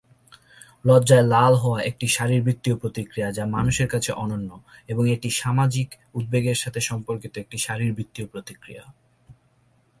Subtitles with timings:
[0.85, 4.49] লজ্জায় লাল হওয়া একটি শারীরবৃত্তীয় প্রতিক্রিয়া যা মানুষের কাছে অনন্য
[4.87, 5.87] এবং এটি সামাজিক
[6.13, 8.83] উদ্বেগের সাথে সম্পর্কিত একটি শারীরবৃত্তীয় প্রতিক্রিয়া।